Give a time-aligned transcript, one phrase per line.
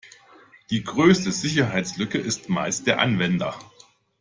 [0.71, 3.59] Die größte Sicherheitslücke ist meist der Anwender.